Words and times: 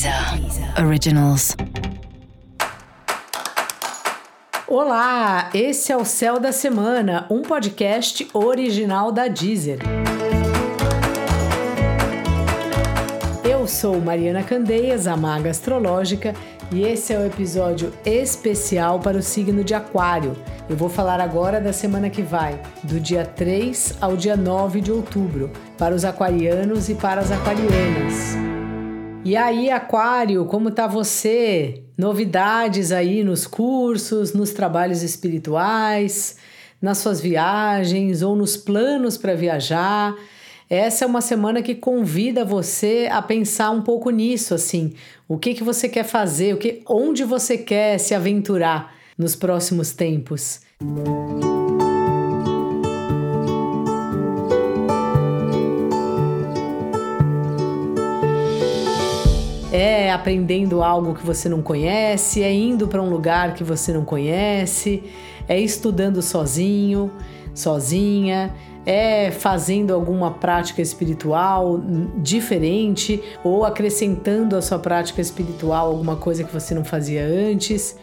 Deezer 0.00 0.82
Originals. 0.82 1.54
Olá, 4.66 5.50
esse 5.52 5.92
é 5.92 5.96
o 5.96 6.06
Céu 6.06 6.40
da 6.40 6.52
Semana, 6.52 7.26
um 7.28 7.42
podcast 7.42 8.26
original 8.32 9.12
da 9.12 9.28
Deezer. 9.28 9.80
Eu 13.44 13.68
sou 13.68 14.00
Mariana 14.00 14.42
Candeias, 14.42 15.06
a 15.06 15.18
maga 15.18 15.50
astrológica, 15.50 16.34
e 16.72 16.82
esse 16.82 17.12
é 17.12 17.18
o 17.18 17.26
episódio 17.26 17.92
especial 18.02 19.00
para 19.00 19.18
o 19.18 19.22
signo 19.22 19.62
de 19.62 19.74
Aquário. 19.74 20.34
Eu 20.66 20.76
vou 20.76 20.88
falar 20.88 21.20
agora 21.20 21.60
da 21.60 21.74
semana 21.74 22.08
que 22.08 22.22
vai, 22.22 22.58
do 22.84 22.98
dia 22.98 23.26
3 23.26 23.98
ao 24.00 24.16
dia 24.16 24.34
9 24.34 24.80
de 24.80 24.90
outubro, 24.90 25.50
para 25.76 25.94
os 25.94 26.06
aquarianos 26.06 26.88
e 26.88 26.94
para 26.94 27.20
as 27.20 27.30
aquarianas. 27.30 28.49
E 29.22 29.36
aí, 29.36 29.70
Aquário, 29.70 30.46
como 30.46 30.70
tá 30.70 30.86
você? 30.86 31.82
Novidades 31.96 32.90
aí 32.90 33.22
nos 33.22 33.46
cursos, 33.46 34.32
nos 34.32 34.50
trabalhos 34.50 35.02
espirituais, 35.02 36.36
nas 36.80 36.98
suas 36.98 37.20
viagens 37.20 38.22
ou 38.22 38.34
nos 38.34 38.56
planos 38.56 39.18
para 39.18 39.34
viajar? 39.34 40.16
Essa 40.70 41.04
é 41.04 41.06
uma 41.06 41.20
semana 41.20 41.60
que 41.62 41.74
convida 41.74 42.44
você 42.44 43.08
a 43.10 43.20
pensar 43.20 43.70
um 43.72 43.82
pouco 43.82 44.08
nisso, 44.08 44.54
assim, 44.54 44.94
o 45.28 45.36
que 45.36 45.52
que 45.52 45.64
você 45.64 45.88
quer 45.88 46.04
fazer, 46.04 46.54
o 46.54 46.56
que, 46.56 46.82
onde 46.88 47.22
você 47.22 47.58
quer 47.58 47.98
se 47.98 48.14
aventurar 48.14 48.94
nos 49.18 49.36
próximos 49.36 49.92
tempos. 49.92 50.60
É 60.10 60.12
aprendendo 60.12 60.82
algo 60.82 61.14
que 61.14 61.24
você 61.24 61.48
não 61.48 61.62
conhece, 61.62 62.42
é 62.42 62.52
indo 62.52 62.88
para 62.88 63.00
um 63.00 63.08
lugar 63.08 63.54
que 63.54 63.62
você 63.62 63.92
não 63.92 64.04
conhece, 64.04 65.04
é 65.48 65.56
estudando 65.56 66.20
sozinho, 66.20 67.12
sozinha, 67.54 68.52
é 68.84 69.30
fazendo 69.30 69.94
alguma 69.94 70.32
prática 70.32 70.82
espiritual 70.82 71.80
diferente 72.16 73.22
ou 73.44 73.64
acrescentando 73.64 74.56
à 74.56 74.62
sua 74.62 74.80
prática 74.80 75.20
espiritual 75.20 75.86
alguma 75.86 76.16
coisa 76.16 76.42
que 76.42 76.52
você 76.52 76.74
não 76.74 76.84
fazia 76.84 77.24
antes. 77.24 77.96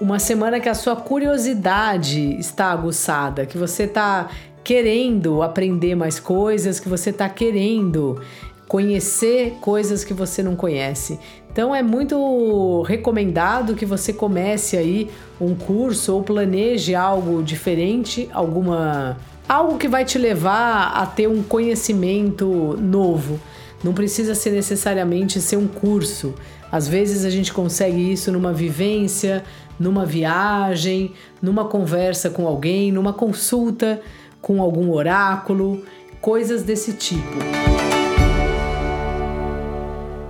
Uma 0.00 0.20
semana 0.20 0.60
que 0.60 0.68
a 0.68 0.74
sua 0.74 0.94
curiosidade 0.94 2.38
está 2.38 2.66
aguçada, 2.66 3.44
que 3.44 3.58
você 3.58 3.82
está 3.82 4.28
querendo 4.62 5.42
aprender 5.42 5.96
mais 5.96 6.20
coisas, 6.20 6.78
que 6.78 6.88
você 6.88 7.10
está 7.10 7.28
querendo 7.28 8.20
conhecer 8.68 9.56
coisas 9.62 10.04
que 10.04 10.12
você 10.12 10.42
não 10.42 10.54
conhece. 10.54 11.18
Então 11.50 11.74
é 11.74 11.82
muito 11.82 12.82
recomendado 12.82 13.74
que 13.74 13.86
você 13.86 14.12
comece 14.12 14.76
aí 14.76 15.10
um 15.40 15.54
curso 15.54 16.14
ou 16.14 16.22
planeje 16.22 16.94
algo 16.94 17.42
diferente, 17.42 18.28
alguma 18.32 19.16
algo 19.48 19.78
que 19.78 19.88
vai 19.88 20.04
te 20.04 20.18
levar 20.18 20.92
a 20.94 21.06
ter 21.06 21.26
um 21.26 21.42
conhecimento 21.42 22.76
novo. 22.78 23.40
Não 23.82 23.94
precisa 23.94 24.34
ser 24.34 24.50
necessariamente 24.50 25.40
ser 25.40 25.56
um 25.56 25.66
curso. 25.66 26.34
Às 26.70 26.86
vezes 26.86 27.24
a 27.24 27.30
gente 27.30 27.52
consegue 27.52 28.12
isso 28.12 28.30
numa 28.30 28.52
vivência, 28.52 29.42
numa 29.80 30.04
viagem, 30.04 31.12
numa 31.40 31.64
conversa 31.64 32.28
com 32.28 32.46
alguém, 32.46 32.92
numa 32.92 33.14
consulta 33.14 34.00
com 34.42 34.60
algum 34.60 34.92
oráculo, 34.92 35.82
coisas 36.20 36.62
desse 36.62 36.92
tipo. 36.92 37.87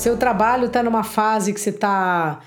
Seu 0.00 0.16
trabalho 0.16 0.68
está 0.68 0.82
numa 0.82 1.04
fase 1.04 1.52
que 1.52 1.60
você 1.60 1.68
está 1.68 2.40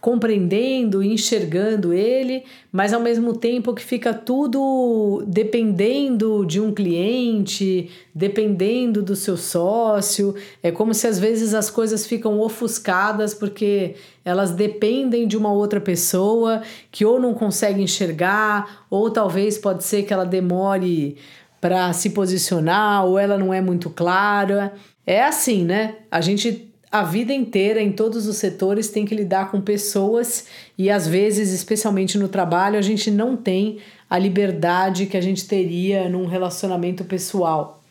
compreendendo, 0.00 1.00
enxergando 1.00 1.92
ele, 1.92 2.42
mas 2.72 2.92
ao 2.92 3.00
mesmo 3.00 3.36
tempo 3.36 3.72
que 3.72 3.84
fica 3.84 4.12
tudo 4.12 5.22
dependendo 5.24 6.44
de 6.44 6.60
um 6.60 6.74
cliente, 6.74 7.88
dependendo 8.12 9.00
do 9.00 9.14
seu 9.14 9.36
sócio. 9.36 10.34
É 10.60 10.72
como 10.72 10.92
se 10.92 11.06
às 11.06 11.20
vezes 11.20 11.54
as 11.54 11.70
coisas 11.70 12.04
ficam 12.04 12.40
ofuscadas 12.40 13.32
porque 13.32 13.94
elas 14.24 14.50
dependem 14.50 15.28
de 15.28 15.36
uma 15.36 15.52
outra 15.52 15.80
pessoa 15.80 16.62
que 16.90 17.04
ou 17.04 17.20
não 17.20 17.32
consegue 17.32 17.80
enxergar, 17.80 18.86
ou 18.90 19.08
talvez 19.08 19.56
pode 19.56 19.84
ser 19.84 20.02
que 20.02 20.12
ela 20.12 20.26
demore 20.26 21.16
para 21.60 21.92
se 21.92 22.10
posicionar, 22.10 23.04
ou 23.04 23.16
ela 23.16 23.38
não 23.38 23.54
é 23.54 23.60
muito 23.60 23.88
clara. 23.88 24.72
É 25.06 25.22
assim, 25.22 25.64
né? 25.64 25.94
A 26.10 26.20
gente 26.20 26.68
a 26.90 27.02
vida 27.02 27.32
inteira, 27.32 27.82
em 27.82 27.92
todos 27.92 28.26
os 28.26 28.36
setores, 28.36 28.88
tem 28.88 29.04
que 29.04 29.14
lidar 29.14 29.50
com 29.50 29.60
pessoas 29.60 30.46
e 30.76 30.90
às 30.90 31.06
vezes, 31.06 31.52
especialmente 31.52 32.16
no 32.16 32.28
trabalho, 32.28 32.78
a 32.78 32.82
gente 32.82 33.10
não 33.10 33.36
tem 33.36 33.78
a 34.08 34.18
liberdade 34.18 35.06
que 35.06 35.16
a 35.16 35.20
gente 35.20 35.46
teria 35.46 36.08
num 36.08 36.26
relacionamento 36.26 37.04
pessoal. 37.04 37.82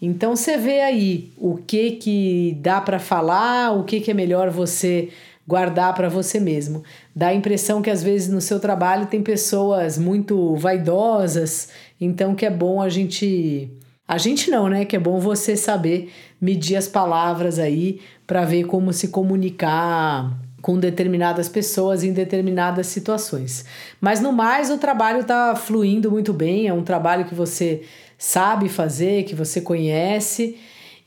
Então 0.00 0.34
você 0.34 0.56
vê 0.56 0.80
aí 0.80 1.32
o 1.38 1.56
que 1.56 1.92
que 1.92 2.58
dá 2.60 2.80
para 2.80 2.98
falar, 2.98 3.70
o 3.70 3.84
que 3.84 4.00
que 4.00 4.10
é 4.10 4.14
melhor 4.14 4.50
você 4.50 5.10
guardar 5.46 5.94
para 5.94 6.08
você 6.08 6.40
mesmo. 6.40 6.82
Dá 7.14 7.28
a 7.28 7.34
impressão 7.34 7.80
que 7.80 7.90
às 7.90 8.02
vezes 8.02 8.28
no 8.28 8.40
seu 8.40 8.58
trabalho 8.58 9.06
tem 9.06 9.22
pessoas 9.22 9.98
muito 9.98 10.56
vaidosas, 10.56 11.68
então 12.00 12.34
que 12.34 12.44
é 12.44 12.50
bom 12.50 12.82
a 12.82 12.88
gente 12.88 13.70
a 14.06 14.18
gente 14.18 14.50
não, 14.50 14.68
né? 14.68 14.84
Que 14.84 14.96
é 14.96 14.98
bom 14.98 15.20
você 15.20 15.56
saber 15.56 16.10
medir 16.42 16.74
as 16.74 16.88
palavras 16.88 17.60
aí 17.60 18.00
para 18.26 18.44
ver 18.44 18.64
como 18.64 18.92
se 18.92 19.08
comunicar 19.08 20.36
com 20.60 20.76
determinadas 20.76 21.48
pessoas 21.48 22.02
em 22.02 22.12
determinadas 22.12 22.88
situações. 22.88 23.64
Mas 24.00 24.20
no 24.20 24.32
mais, 24.32 24.68
o 24.68 24.78
trabalho 24.78 25.20
está 25.20 25.54
fluindo 25.54 26.10
muito 26.10 26.32
bem, 26.32 26.66
é 26.66 26.72
um 26.72 26.82
trabalho 26.82 27.24
que 27.26 27.34
você 27.34 27.82
sabe 28.18 28.68
fazer, 28.68 29.22
que 29.22 29.34
você 29.34 29.60
conhece. 29.60 30.56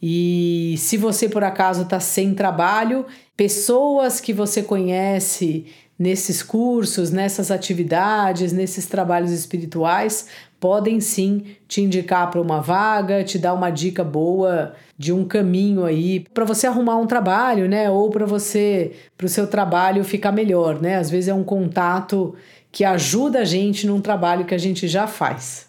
E 0.01 0.75
se 0.77 0.97
você 0.97 1.27
por 1.27 1.43
acaso 1.43 1.83
está 1.83 1.99
sem 1.99 2.33
trabalho, 2.33 3.05
pessoas 3.35 4.21
que 4.21 4.31
você 4.31 4.61
conhece 4.61 5.65
nesses 5.97 6.43
cursos, 6.43 7.09
nessas 7.09 7.49
atividades, 7.51 8.51
nesses 8.51 8.85
trabalhos 8.85 9.31
espirituais, 9.31 10.27
podem 10.59 10.99
sim 10.99 11.43
te 11.67 11.81
indicar 11.81 12.29
para 12.29 12.41
uma 12.41 12.61
vaga, 12.61 13.23
te 13.23 13.37
dar 13.37 13.53
uma 13.53 13.69
dica 13.69 14.03
boa 14.03 14.73
de 14.97 15.13
um 15.13 15.25
caminho 15.25 15.85
aí 15.85 16.21
para 16.33 16.45
você 16.45 16.67
arrumar 16.67 16.97
um 16.97 17.07
trabalho, 17.07 17.67
né? 17.67 17.89
Ou 17.89 18.09
para 18.09 18.25
você, 18.25 18.93
para 19.17 19.25
o 19.25 19.29
seu 19.29 19.47
trabalho 19.47 20.03
ficar 20.03 20.31
melhor, 20.31 20.81
né? 20.81 20.97
Às 20.97 21.09
vezes 21.09 21.29
é 21.29 21.33
um 21.33 21.43
contato 21.43 22.35
que 22.71 22.83
ajuda 22.83 23.39
a 23.39 23.45
gente 23.45 23.87
num 23.87 24.01
trabalho 24.01 24.45
que 24.45 24.53
a 24.53 24.57
gente 24.57 24.87
já 24.87 25.07
faz. 25.07 25.67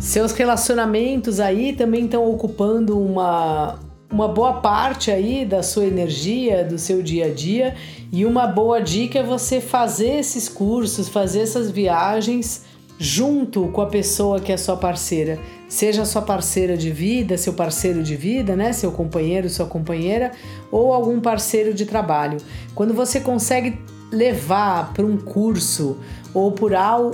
Seus 0.00 0.32
relacionamentos 0.32 1.38
aí 1.38 1.74
também 1.74 2.06
estão 2.06 2.28
ocupando 2.28 2.98
uma, 2.98 3.78
uma 4.10 4.26
boa 4.26 4.54
parte 4.54 5.10
aí 5.10 5.44
da 5.44 5.62
sua 5.62 5.84
energia, 5.84 6.64
do 6.64 6.78
seu 6.78 7.02
dia 7.02 7.26
a 7.26 7.30
dia, 7.30 7.74
e 8.10 8.24
uma 8.24 8.46
boa 8.46 8.80
dica 8.80 9.18
é 9.18 9.22
você 9.22 9.60
fazer 9.60 10.18
esses 10.18 10.48
cursos, 10.48 11.08
fazer 11.08 11.40
essas 11.40 11.70
viagens 11.70 12.64
junto 12.98 13.68
com 13.68 13.80
a 13.80 13.86
pessoa 13.86 14.40
que 14.40 14.50
é 14.50 14.56
sua 14.56 14.76
parceira, 14.76 15.38
seja 15.68 16.04
sua 16.04 16.22
parceira 16.22 16.76
de 16.76 16.90
vida, 16.90 17.36
seu 17.36 17.52
parceiro 17.52 18.02
de 18.02 18.16
vida, 18.16 18.56
né, 18.56 18.72
seu 18.72 18.90
companheiro, 18.90 19.48
sua 19.48 19.66
companheira, 19.66 20.32
ou 20.72 20.92
algum 20.92 21.20
parceiro 21.20 21.72
de 21.72 21.86
trabalho. 21.86 22.38
Quando 22.74 22.92
você 22.92 23.20
consegue 23.20 23.78
levar 24.10 24.92
para 24.94 25.04
um 25.04 25.18
curso 25.18 25.98
ou 26.32 26.50
por 26.50 26.72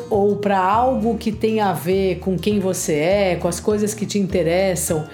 ou 0.09 0.37
para 0.37 0.59
algo 0.59 1.19
que 1.19 1.33
tem 1.33 1.60
a 1.60 1.72
ver 1.72 2.21
com 2.21 2.38
quem 2.38 2.60
você 2.60 2.94
é, 2.94 3.37
com 3.37 3.49
as 3.49 3.59
coisas 3.59 3.93
que 3.93 4.06
te 4.06 4.19
interessam, 4.19 5.04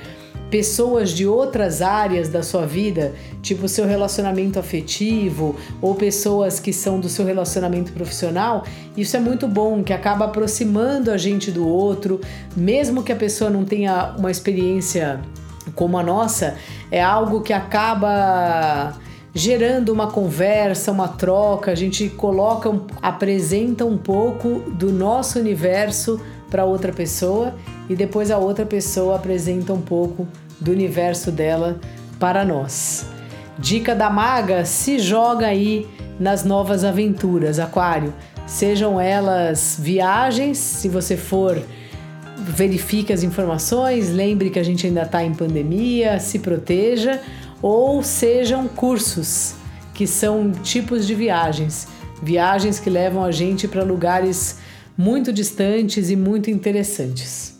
pessoas 0.50 1.10
de 1.10 1.26
outras 1.26 1.80
áreas 1.80 2.28
da 2.28 2.42
sua 2.42 2.66
vida, 2.66 3.14
tipo 3.40 3.68
seu 3.68 3.86
relacionamento 3.86 4.58
afetivo 4.58 5.54
ou 5.80 5.94
pessoas 5.94 6.58
que 6.58 6.72
são 6.72 6.98
do 6.98 7.08
seu 7.08 7.24
relacionamento 7.24 7.92
profissional, 7.92 8.64
isso 8.96 9.16
é 9.16 9.20
muito 9.20 9.46
bom, 9.46 9.82
que 9.82 9.92
acaba 9.92 10.24
aproximando 10.24 11.10
a 11.10 11.16
gente 11.16 11.50
do 11.50 11.66
outro, 11.66 12.20
mesmo 12.56 13.02
que 13.02 13.12
a 13.12 13.16
pessoa 13.16 13.48
não 13.48 13.64
tenha 13.64 14.14
uma 14.18 14.30
experiência 14.30 15.20
como 15.74 15.96
a 15.96 16.02
nossa, 16.02 16.56
é 16.90 17.00
algo 17.00 17.42
que 17.42 17.52
acaba 17.52 18.94
gerando 19.32 19.90
uma 19.90 20.08
conversa, 20.08 20.90
uma 20.90 21.06
troca, 21.06 21.70
a 21.70 21.74
gente 21.76 22.08
coloca, 22.08 22.68
apresenta 23.00 23.84
um 23.84 23.96
pouco 23.96 24.64
do 24.72 24.92
nosso 24.92 25.38
universo 25.38 26.20
para 26.50 26.64
outra 26.64 26.92
pessoa 26.92 27.54
e 27.90 27.96
depois 27.96 28.30
a 28.30 28.38
outra 28.38 28.64
pessoa 28.64 29.16
apresenta 29.16 29.72
um 29.72 29.80
pouco 29.82 30.28
do 30.60 30.70
universo 30.70 31.32
dela 31.32 31.80
para 32.20 32.44
nós. 32.44 33.04
Dica 33.58 33.96
da 33.96 34.08
maga: 34.08 34.64
se 34.64 35.00
joga 35.00 35.48
aí 35.48 35.88
nas 36.18 36.44
novas 36.44 36.84
aventuras, 36.84 37.58
Aquário. 37.58 38.14
Sejam 38.46 39.00
elas 39.00 39.76
viagens, 39.78 40.56
se 40.56 40.88
você 40.88 41.16
for 41.16 41.60
verifique 42.38 43.12
as 43.12 43.24
informações, 43.24 44.08
lembre 44.08 44.50
que 44.50 44.58
a 44.58 44.62
gente 44.62 44.86
ainda 44.86 45.02
está 45.02 45.24
em 45.24 45.34
pandemia, 45.34 46.20
se 46.20 46.38
proteja, 46.38 47.20
ou 47.60 48.04
sejam 48.04 48.68
cursos, 48.68 49.54
que 49.92 50.06
são 50.06 50.52
tipos 50.52 51.06
de 51.06 51.14
viagens, 51.14 51.88
viagens 52.22 52.78
que 52.78 52.88
levam 52.88 53.24
a 53.24 53.32
gente 53.32 53.66
para 53.66 53.82
lugares 53.82 54.58
muito 54.96 55.32
distantes 55.32 56.08
e 56.08 56.16
muito 56.16 56.50
interessantes. 56.50 57.59